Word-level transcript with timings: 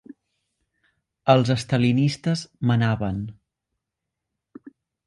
Els 1.33 1.51
stalinistes 1.65 2.43
manaven 2.73 3.21